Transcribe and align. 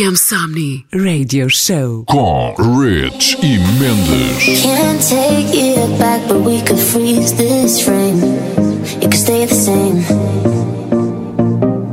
RFM 0.00 0.16
Somni 0.16 0.86
Radio 0.94 1.46
Show 1.50 2.04
com 2.06 2.54
Rich 2.80 3.36
e 3.42 3.58
Mendes. 3.78 4.62
Can't 4.62 4.98
take 5.06 5.54
it 5.54 5.98
back, 5.98 6.26
but 6.26 6.40
we 6.40 6.62
could 6.62 6.78
freeze 6.78 7.34
this 7.34 7.82
frame. 7.82 8.18
It 9.02 9.10
could 9.10 9.14
stay 9.14 9.44
the 9.44 9.54
same. 9.54 10.02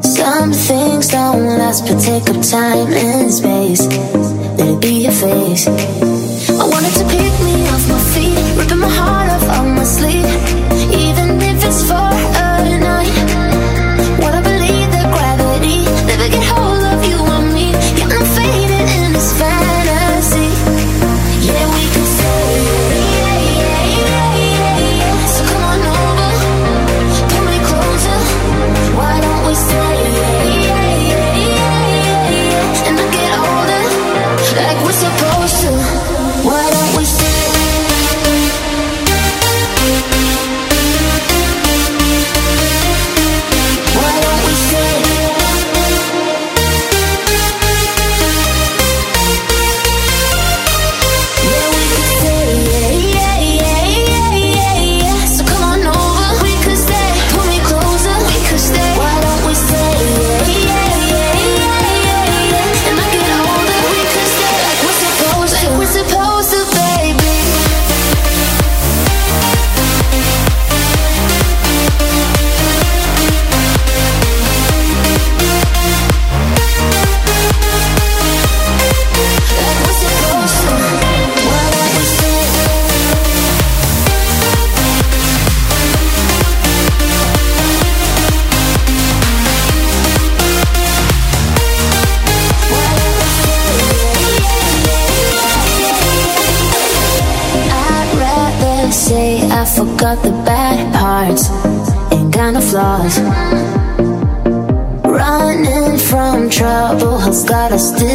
Some 0.01 0.53
things 0.53 1.09
don't 1.09 1.57
last, 1.57 1.85
but 1.85 1.99
take 1.99 2.29
up 2.29 2.41
time 2.41 2.87
and 2.93 3.29
space. 3.29 3.85
Let 4.57 4.69
it 4.69 4.79
be 4.79 5.03
your 5.03 5.11
face 5.11 5.67
I 5.67 6.65
wanted 6.65 6.93
to 6.93 7.03
pick 7.09 7.33
me 7.43 7.67
off 7.67 7.89
my 7.89 7.99
feet, 8.15 8.57
ripping 8.57 8.79
my 8.79 8.87
heart 8.87 9.29
off 9.31 9.59
on 9.59 9.75
my 9.75 9.83
sleeve, 9.83 10.23
even 10.93 11.41
if 11.41 11.65
it's 11.65 11.83
for. 11.89 12.06
still 107.77 108.06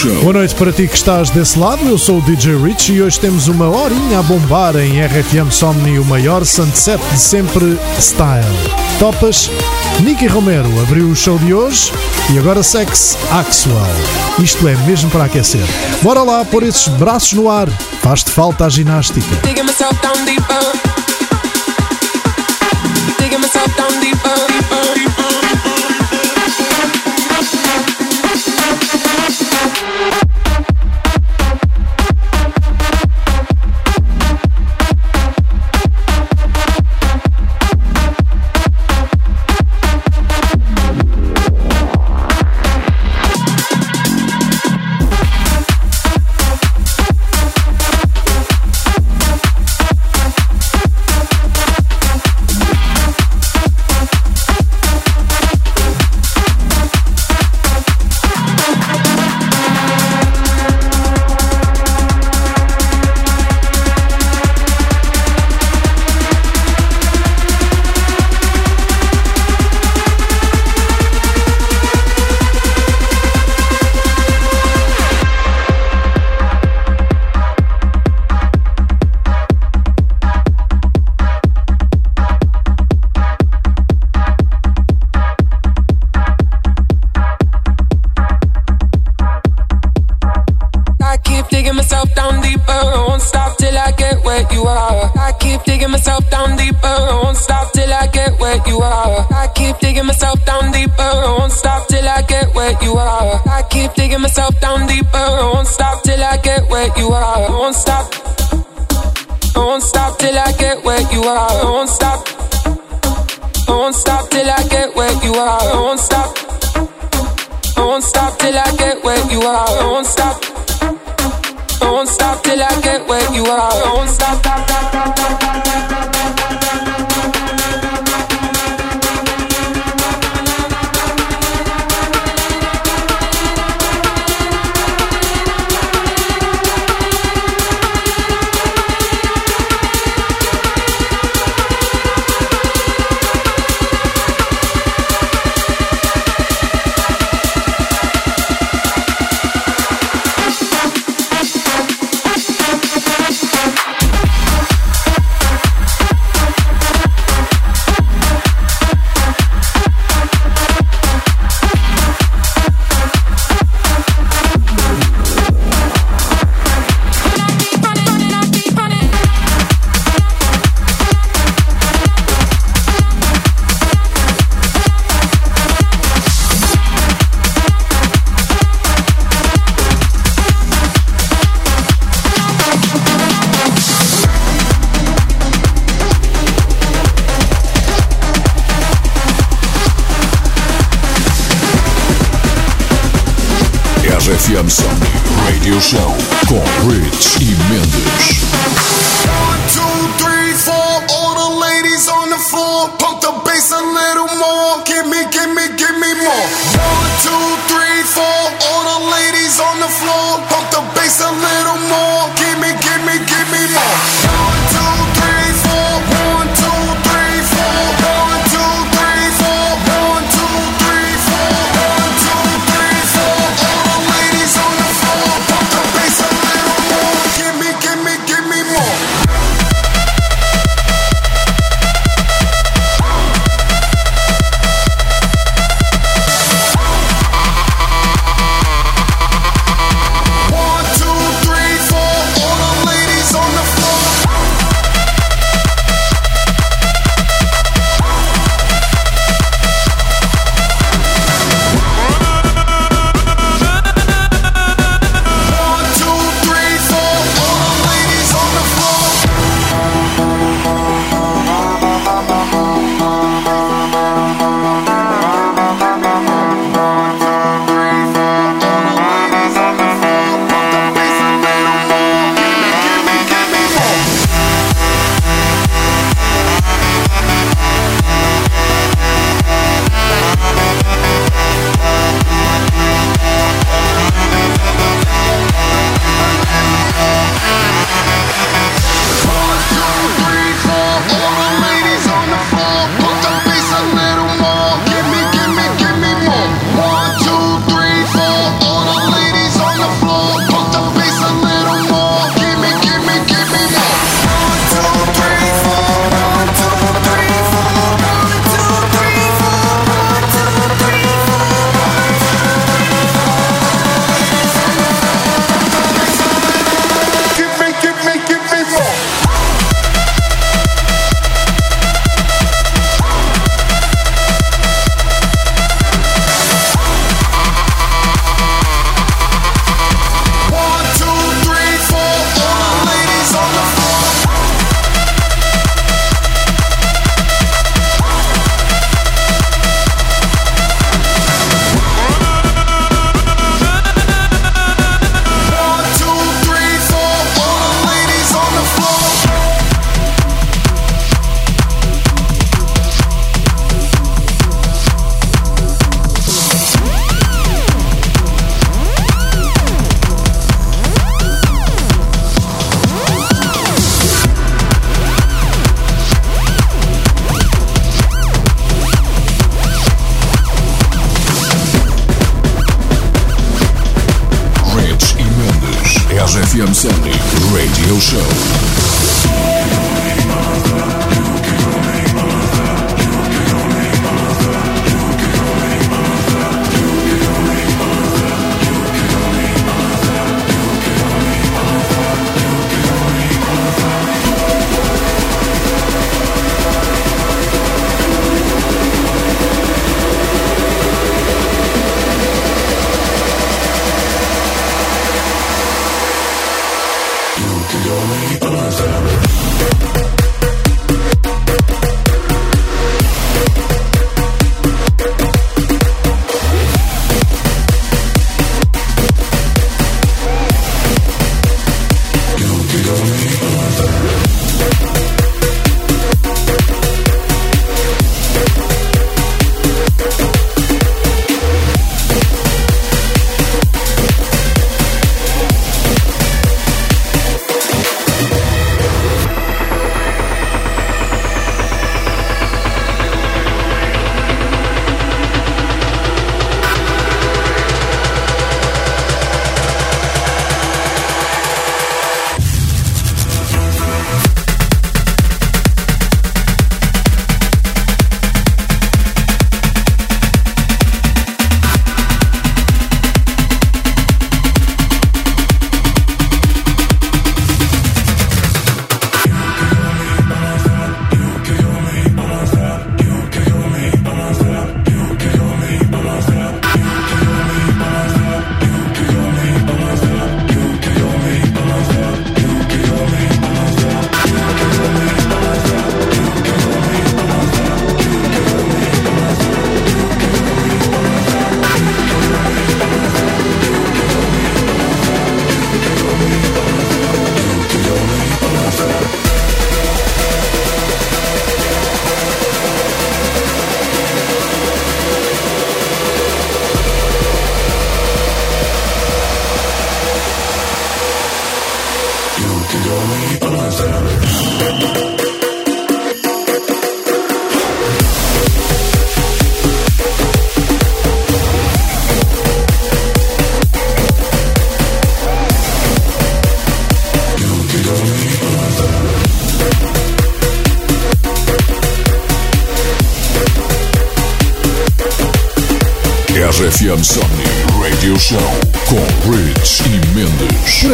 Show. 0.00 0.22
Boa 0.22 0.32
noite 0.32 0.54
para 0.54 0.72
ti 0.72 0.88
que 0.88 0.94
estás 0.94 1.28
desse 1.28 1.58
lado. 1.58 1.86
Eu 1.86 1.98
sou 1.98 2.20
o 2.20 2.22
DJ 2.22 2.56
Rich 2.56 2.90
e 2.90 3.02
hoje 3.02 3.20
temos 3.20 3.48
uma 3.48 3.68
horinha 3.68 4.20
a 4.20 4.22
bombar 4.22 4.74
em 4.76 5.04
RFM 5.04 5.50
Somni, 5.50 5.98
o 5.98 6.04
maior 6.06 6.46
sunset 6.46 6.98
de 7.12 7.20
sempre 7.20 7.78
style. 7.98 8.46
Topas? 8.98 9.50
Nicky 10.00 10.26
Romero 10.26 10.70
abriu 10.80 11.06
o 11.10 11.14
show 11.14 11.38
de 11.38 11.52
hoje 11.52 11.92
e 12.32 12.38
agora 12.38 12.62
segue-se 12.62 13.14
Axwell. 13.30 13.76
Isto 14.42 14.66
é 14.68 14.76
mesmo 14.86 15.10
para 15.10 15.24
aquecer. 15.24 15.66
Bora 16.00 16.22
lá 16.22 16.46
pôr 16.46 16.62
esses 16.62 16.88
braços 16.88 17.34
no 17.34 17.50
ar. 17.50 17.68
Faz-te 18.00 18.30
falta 18.30 18.64
a 18.64 18.68
ginástica. 18.70 19.36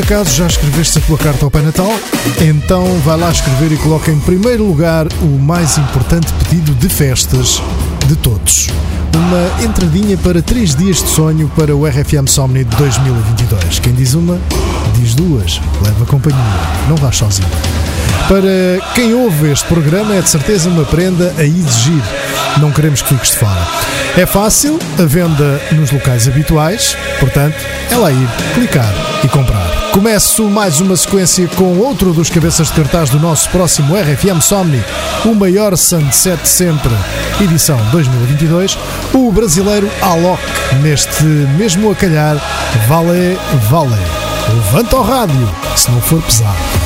Acaso 0.07 0.37
já 0.37 0.47
escreveste 0.47 0.99
a 0.99 1.01
tua 1.01 1.19
carta 1.19 1.45
ao 1.45 1.51
Pai 1.51 1.63
Natal? 1.63 1.91
Então 2.41 2.87
vai 3.01 3.19
lá 3.19 3.29
escrever 3.29 3.73
e 3.73 3.77
coloca 3.77 4.09
em 4.09 4.21
primeiro 4.21 4.65
lugar 4.65 5.09
o 5.21 5.39
mais 5.39 5.79
importante 5.79 6.33
pedido 6.35 6.73
de 6.77 6.89
festas 6.89 7.61
de 8.07 8.15
todos. 8.15 8.69
Uma 9.13 9.65
entradinha 9.65 10.17
para 10.17 10.41
três 10.41 10.77
dias 10.77 11.03
de 11.03 11.09
sonho 11.09 11.51
para 11.57 11.75
o 11.75 11.85
RFM 11.85 12.29
Somni 12.29 12.63
de 12.63 12.77
2022. 12.77 13.81
Quem 13.81 13.95
diz 13.95 14.15
uma, 14.15 14.39
diz 14.95 15.17
duas. 15.17 15.61
Leva 15.83 16.07
companhia, 16.07 16.39
não 16.89 16.95
vais 16.95 17.17
sozinho. 17.17 17.49
Para 18.29 18.81
quem 18.93 19.15
ouve 19.15 19.53
este 19.53 19.65
programa 19.67 20.17
é 20.17 20.21
de 20.21 20.29
certeza 20.29 20.69
uma 20.69 20.85
prenda 20.85 21.33
a 21.39 21.45
exigir. 21.45 22.03
Não 22.59 22.73
queremos 22.73 23.01
que 23.01 23.11
fiques 23.11 23.31
de 23.31 23.37
fora. 23.37 23.61
É 24.17 24.27
fácil, 24.27 24.81
a 24.99 25.05
venda 25.05 25.63
nos 25.71 25.93
locais 25.93 26.27
habituais, 26.27 26.97
portanto, 27.21 27.57
é 27.89 27.97
lá 27.97 28.11
ir, 28.11 28.29
clicar 28.53 28.93
e 29.23 29.29
comprar. 29.29 29.71
Começo 29.93 30.43
mais 30.49 30.81
uma 30.81 30.97
sequência 30.97 31.47
com 31.55 31.79
outro 31.79 32.13
dos 32.13 32.29
cabeças 32.29 32.67
de 32.67 32.73
cartaz 32.73 33.11
do 33.11 33.21
nosso 33.21 33.49
próximo 33.51 33.95
RFM 33.95 34.41
Somni, 34.41 34.83
o 35.25 35.33
maior 35.33 35.77
sunset 35.77 36.49
sempre, 36.49 36.93
edição 37.41 37.79
2022, 37.93 38.77
o 39.15 39.31
brasileiro 39.31 39.89
Alok, 40.03 40.43
neste 40.83 41.23
mesmo 41.25 41.93
a 41.93 41.95
calhar, 41.95 42.37
Vale 42.89 43.39
Vale. 43.71 44.03
Levanta 44.53 44.97
o 44.97 45.03
rádio, 45.03 45.55
se 45.77 45.91
não 45.91 46.01
for 46.01 46.21
pesado. 46.23 46.86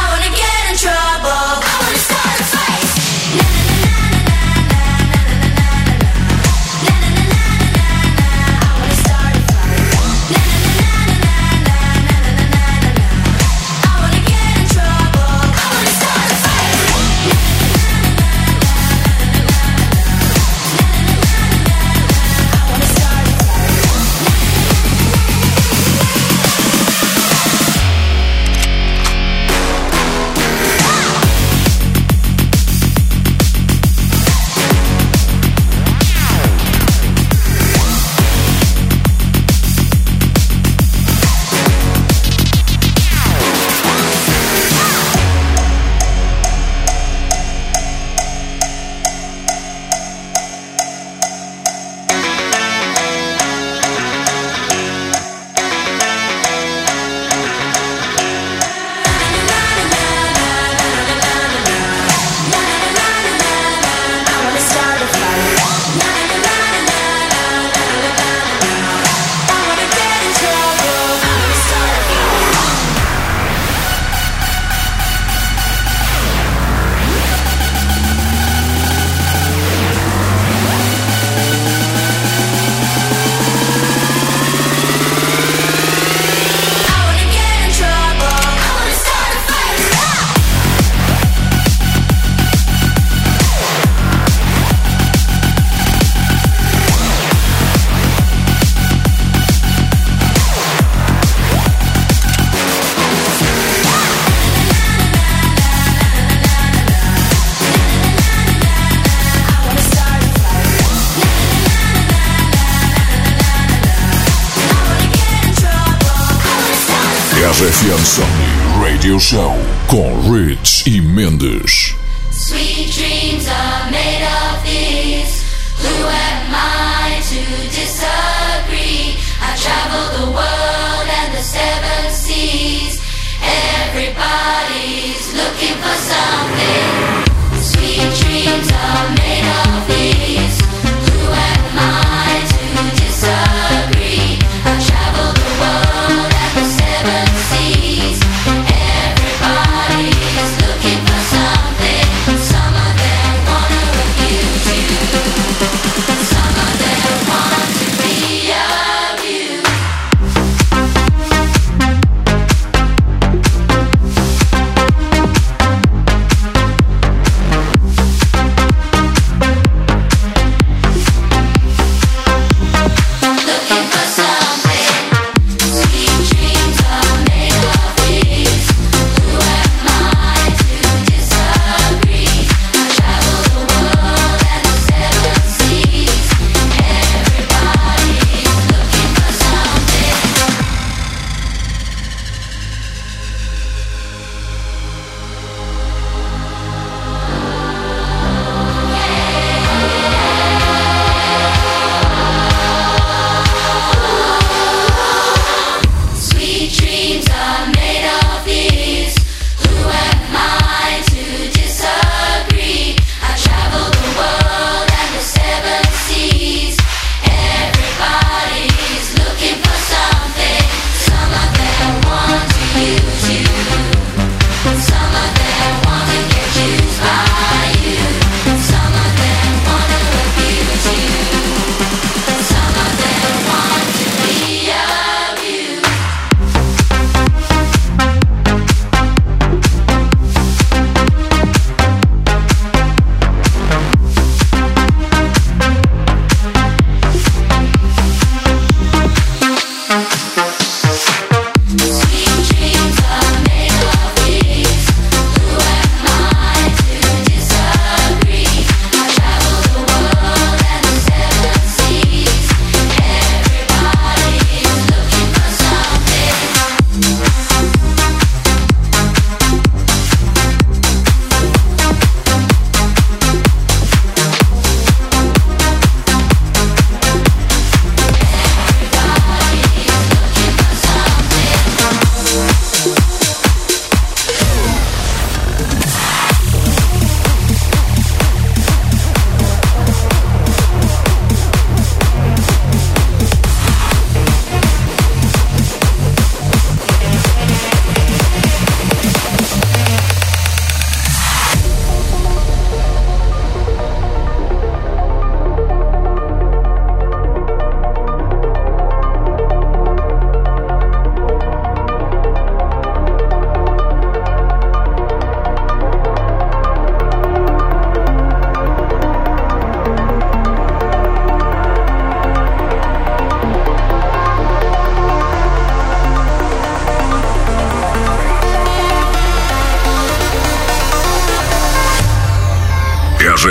Insomni 118.01 118.83
Radio 118.83 119.19
Show 119.19 119.55
com 119.85 120.33
Rich 120.33 120.89
e 120.89 120.99
Mendes. 120.99 121.80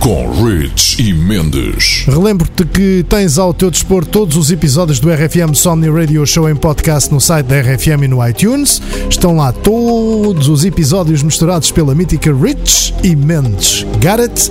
com 0.00 0.30
Rich 0.30 1.02
e 1.02 1.12
Mendes. 1.12 2.04
Relembro-te 2.06 2.64
que 2.64 3.04
tens 3.08 3.38
ao 3.38 3.52
teu 3.52 3.70
dispor 3.70 4.04
todos 4.04 4.36
os 4.36 4.50
episódios 4.50 5.00
do 5.00 5.10
RFM 5.10 5.54
Somni 5.54 5.90
Radio 5.90 6.24
Show 6.26 6.48
em 6.48 6.54
podcast 6.54 7.12
no 7.12 7.20
site 7.20 7.46
da 7.46 7.60
RFM 7.60 8.04
e 8.04 8.08
no 8.08 8.26
iTunes. 8.26 8.80
Estão 9.10 9.36
lá 9.36 9.52
todos 9.52 10.48
os 10.48 10.64
episódios 10.64 11.22
misturados 11.22 11.70
pela 11.70 11.94
mítica 11.94 12.32
Rich 12.32 12.94
e 13.02 13.16
Mendes. 13.16 13.86
It? 14.04 14.50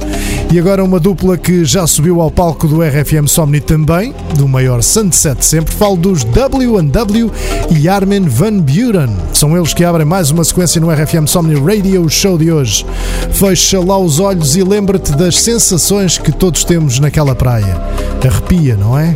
E 0.52 0.60
agora 0.60 0.84
uma 0.84 1.00
dupla 1.00 1.38
que 1.38 1.66
já 1.66 1.88
subiu 1.88 2.22
ao 2.22 2.30
palco 2.30 2.68
do 2.68 2.82
RFM 2.82 3.28
Somni 3.28 3.60
também, 3.60 4.14
do 4.38 4.48
maior 4.48 4.82
Sunset 4.84 5.44
sempre. 5.44 5.74
Falo 5.74 5.98
dos 5.98 6.24
W&W 6.24 7.32
e 7.72 7.90
Armin 7.90 8.28
Van 8.28 8.60
Buren. 8.60 9.10
São 9.34 9.56
eles 9.58 9.74
que 9.74 9.84
abrem 9.84 10.06
mais 10.06 10.32
uma 10.32 10.44
sequência 10.44 10.82
no 10.82 10.92
RFM 10.92 11.28
Somni 11.28 11.56
Radio 11.56 12.08
Show 12.10 12.38
de 12.38 12.52
hoje. 12.52 12.86
Fecha 13.32 13.80
lá 13.80 13.98
os 13.98 14.20
olhos 14.20 14.56
e 14.56 14.64
lembra-te 14.64 15.12
das 15.14 15.37
sensações 15.40 16.18
que 16.18 16.32
todos 16.32 16.64
temos 16.64 17.00
naquela 17.00 17.36
praia. 17.36 17.80
Arrepia, 18.26 18.76
não 18.76 18.98
é? 18.98 19.16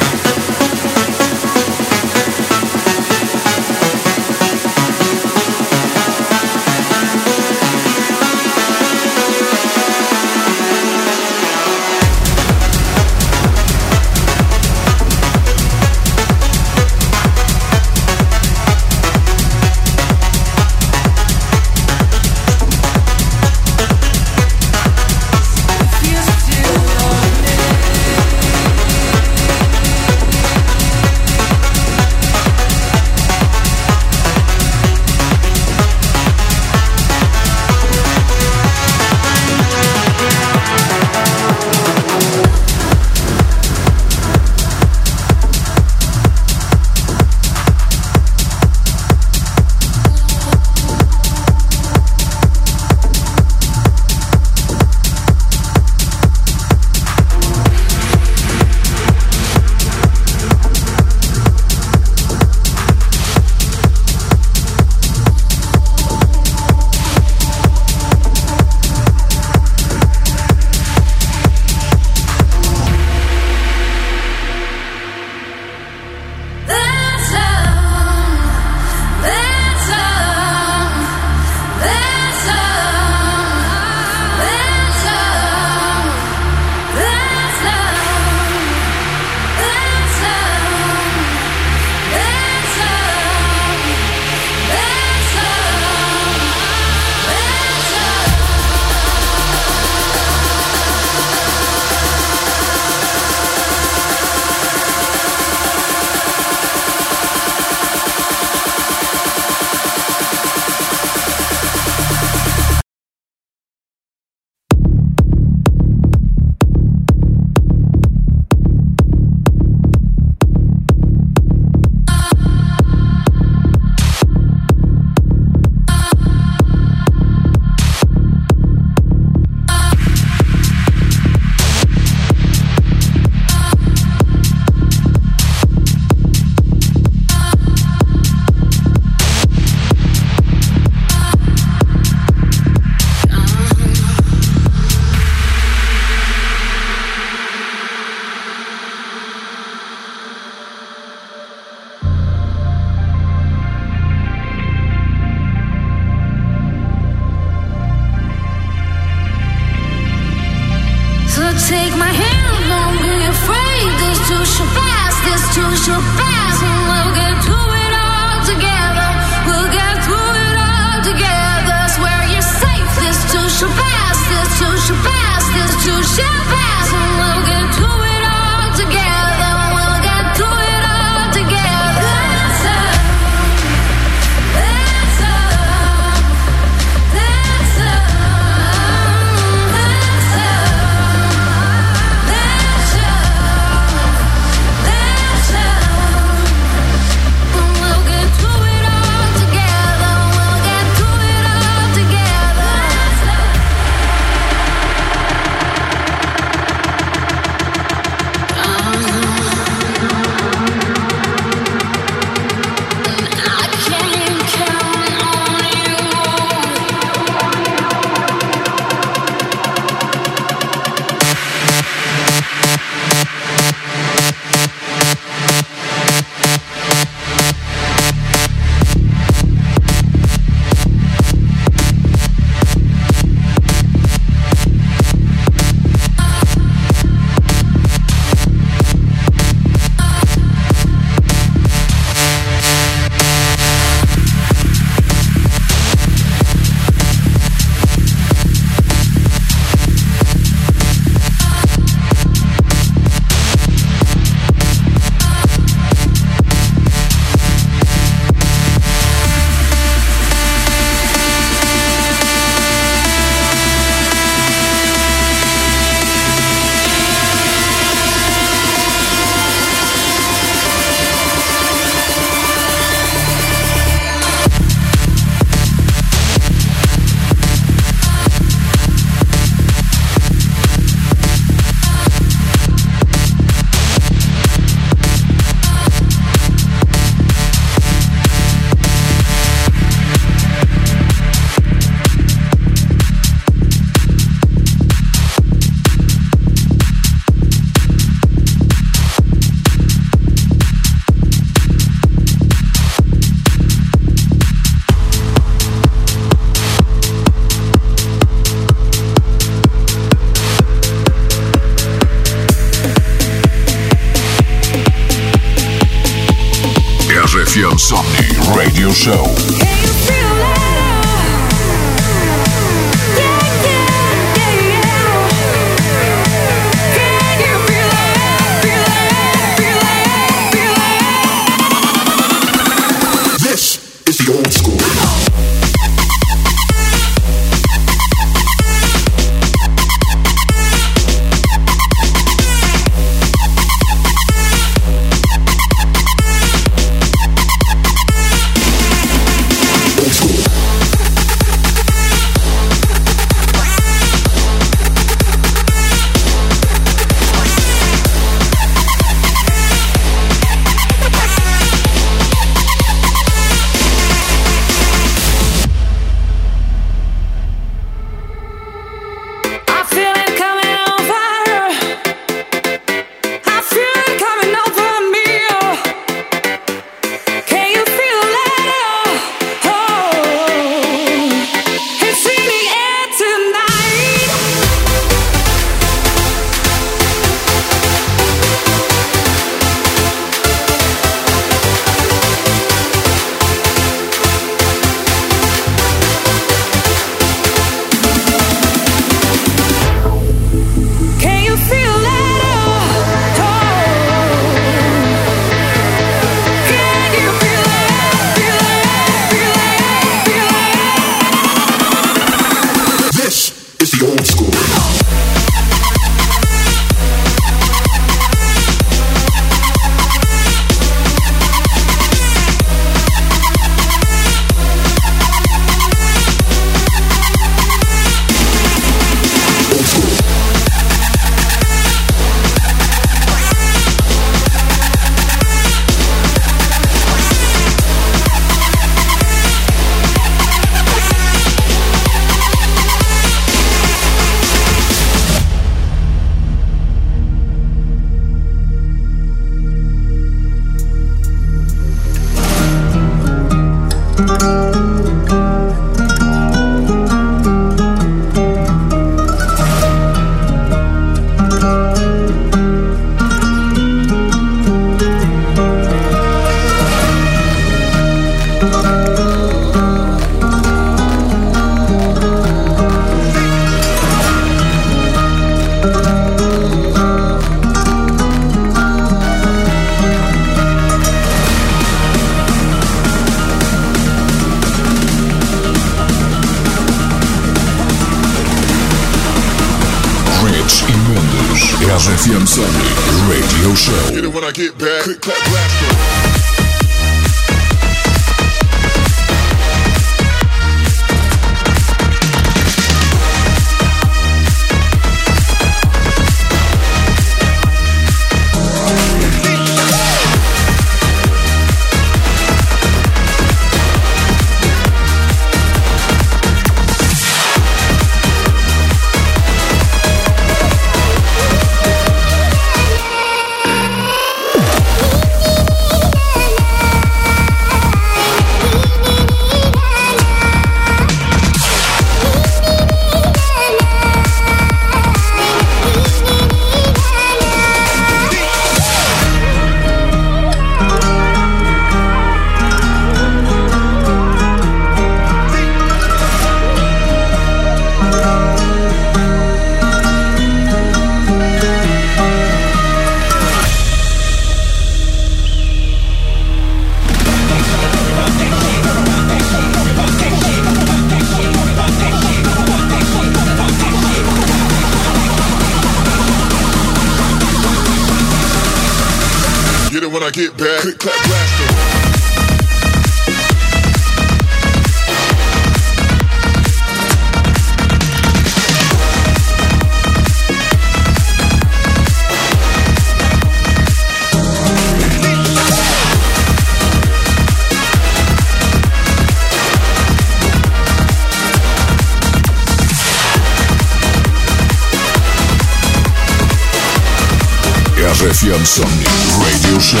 Sunday 598.66 599.06
Radio 599.38 599.80
Show 599.80 600.00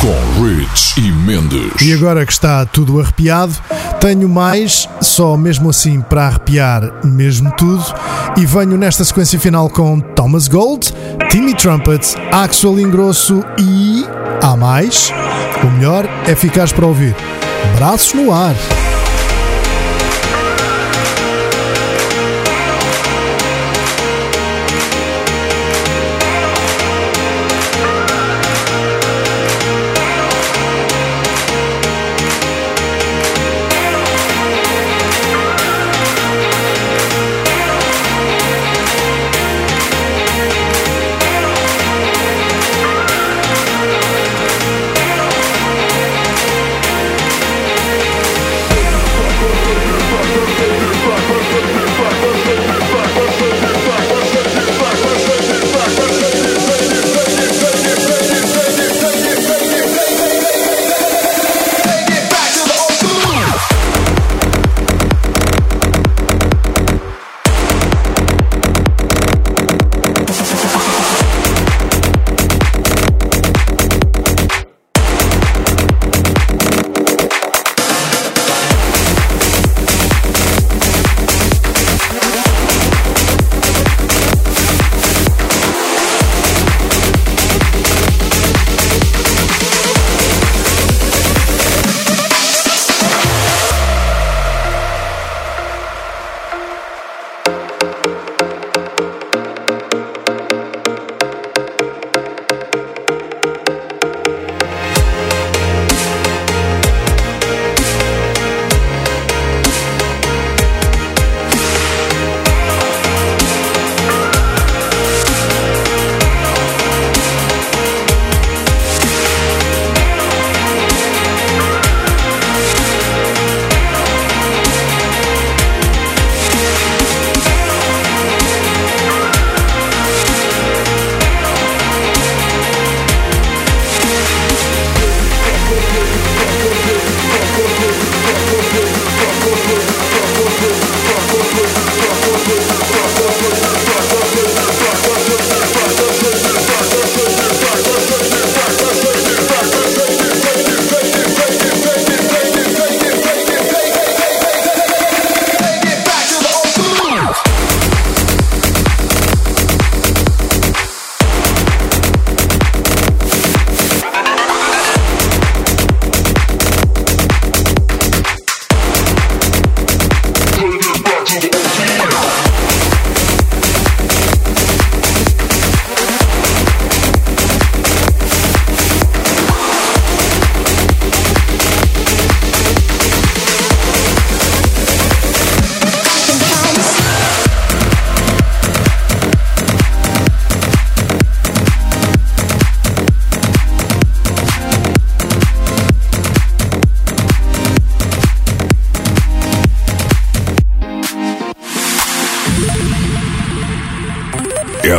com 0.00 0.42
Rich 0.42 0.98
e 0.98 1.12
Mendes. 1.12 1.82
E 1.82 1.92
agora 1.92 2.24
que 2.24 2.32
está 2.32 2.64
tudo 2.64 2.98
arrepiado, 2.98 3.54
tenho 4.00 4.26
mais, 4.26 4.88
só 5.02 5.36
mesmo 5.36 5.68
assim 5.68 6.00
para 6.00 6.28
arrepiar 6.28 7.04
mesmo 7.04 7.52
tudo, 7.58 7.84
e 8.38 8.46
venho 8.46 8.78
nesta 8.78 9.04
sequência 9.04 9.38
final 9.38 9.68
com 9.68 10.00
Thomas 10.00 10.48
Gold, 10.48 10.94
Timmy 11.28 11.54
Trumpet, 11.54 12.16
Axel 12.32 12.80
Ingrosso 12.80 13.44
e. 13.60 14.06
Há 14.42 14.56
mais? 14.56 15.12
O 15.62 15.66
melhor 15.72 16.08
é 16.26 16.34
ficares 16.34 16.72
para 16.72 16.86
ouvir. 16.86 17.14
Braços 17.76 18.14
no 18.14 18.32
ar. 18.32 18.54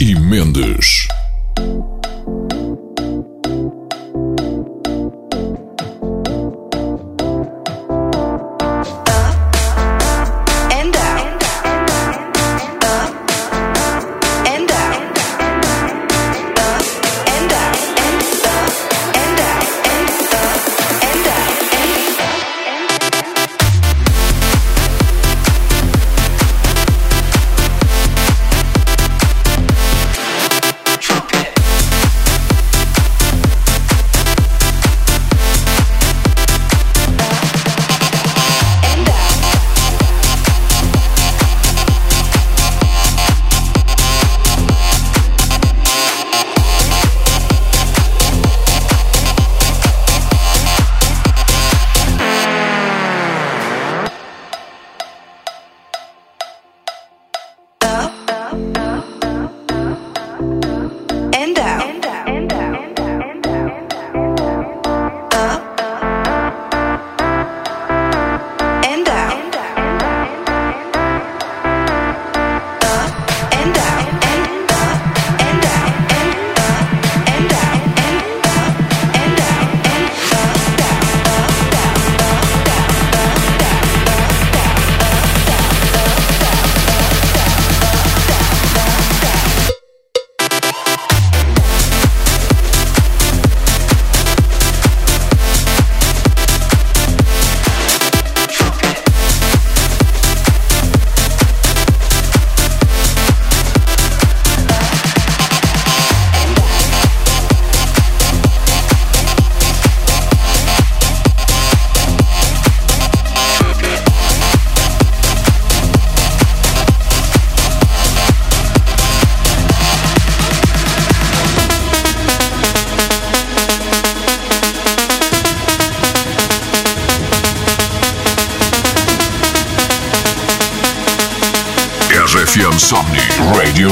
e 0.00 0.14
Mendes. 0.14 0.97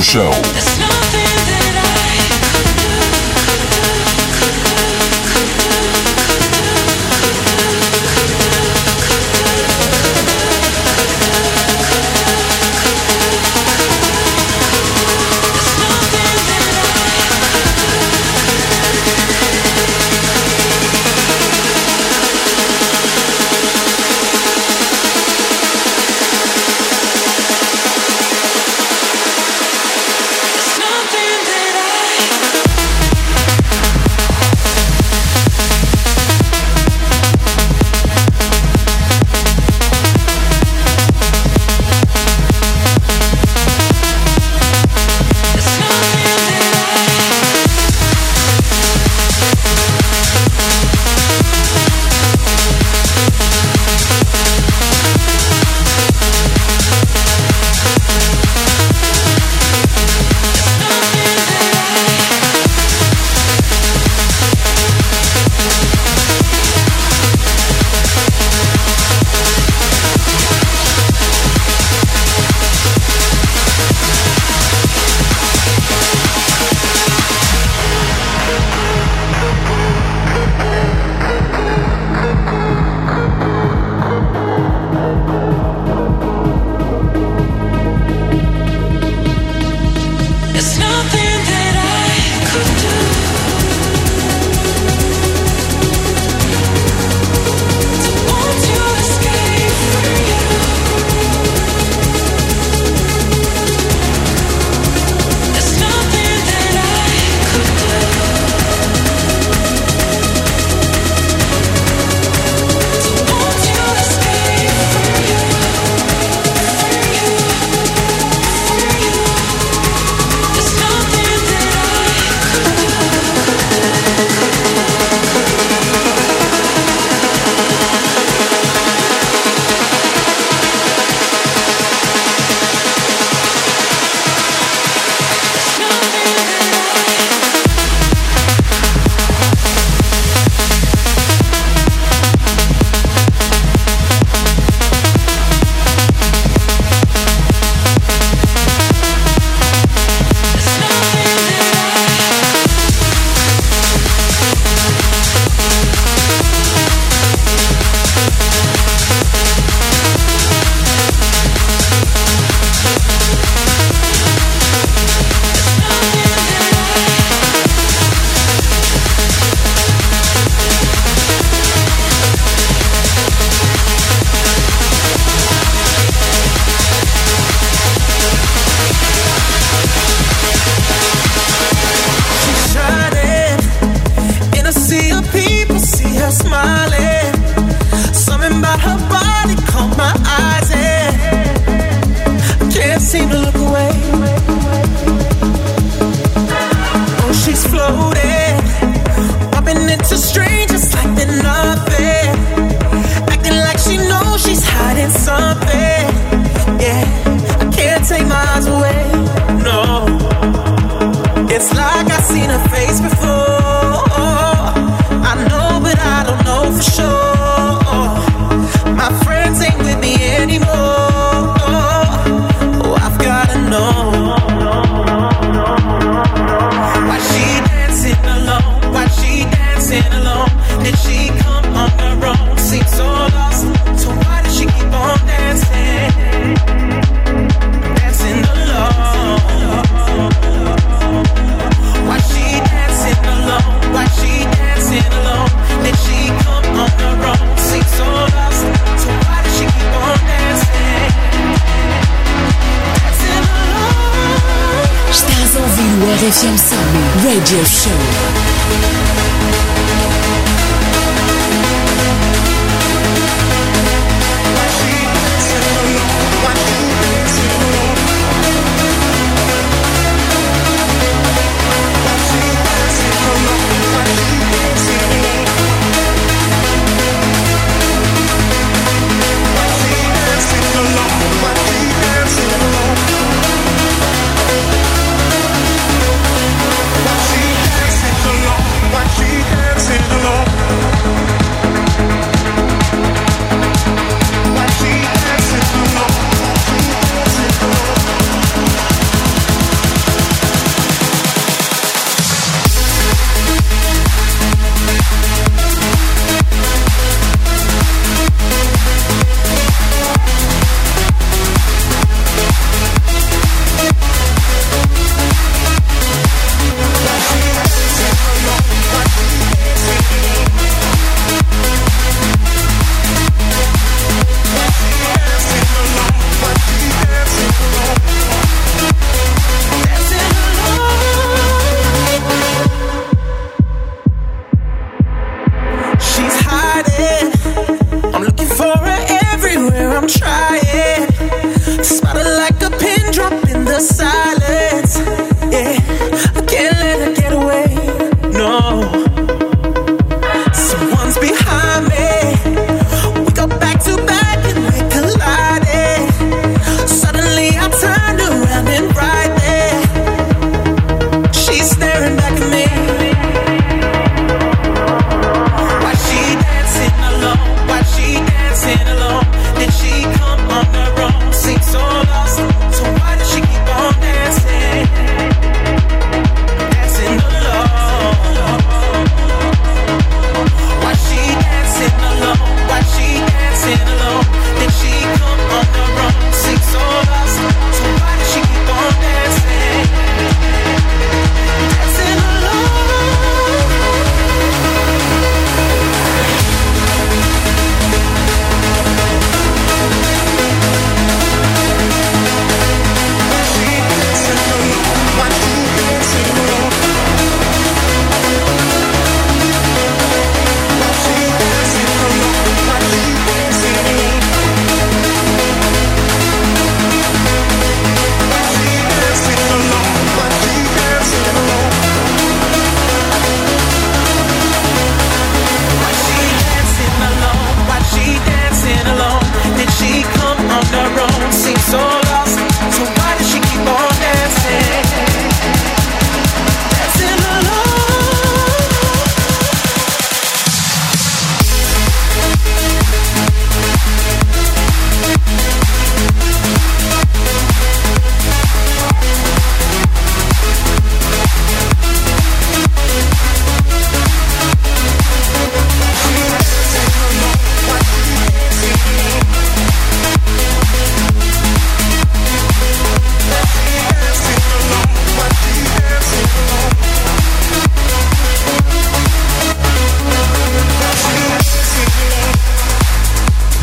Show. 0.03 0.56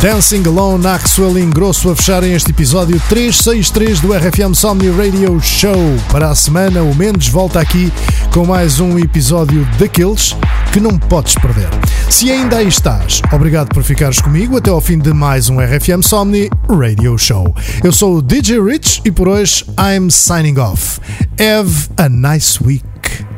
Dancing 0.03 0.43
Alone, 0.45 0.85
Axwell 0.85 1.39
Ingrosso 1.39 1.89
a 1.89 1.95
fecharem 1.95 2.33
este 2.33 2.51
episódio 2.51 3.01
363 3.07 4.01
do 4.01 4.11
RFM 4.11 4.53
Somni 4.53 4.89
Radio 4.89 5.39
Show. 5.39 5.77
Para 6.11 6.29
a 6.29 6.35
semana, 6.35 6.83
o 6.83 6.93
Mendes 6.93 7.29
volta 7.29 7.61
aqui 7.61 7.89
com 8.33 8.45
mais 8.45 8.81
um 8.81 8.99
episódio 8.99 9.65
daqueles 9.79 10.35
que 10.73 10.81
não 10.81 10.99
podes 10.99 11.35
perder. 11.35 11.69
Se 12.09 12.29
ainda 12.29 12.57
aí 12.57 12.67
estás, 12.67 13.21
obrigado 13.31 13.69
por 13.69 13.81
ficares 13.81 14.19
comigo 14.19 14.57
até 14.57 14.69
ao 14.69 14.81
fim 14.81 14.99
de 14.99 15.13
mais 15.13 15.49
um 15.49 15.57
RFM 15.61 16.05
Somni 16.05 16.49
Radio 16.69 17.17
Show. 17.17 17.55
Eu 17.81 17.93
sou 17.93 18.17
o 18.17 18.21
DJ 18.21 18.61
Rich 18.61 19.03
e 19.05 19.11
por 19.11 19.29
hoje 19.29 19.63
I'm 19.79 20.09
signing 20.11 20.59
off. 20.59 20.99
Have 21.39 21.89
a 21.95 22.09
nice 22.09 22.61
week. 22.61 22.83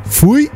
Fui! 0.04 0.50